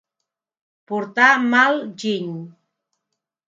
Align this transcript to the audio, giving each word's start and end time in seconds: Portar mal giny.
Portar 0.93 1.29
mal 1.53 1.79
giny. 2.05 2.35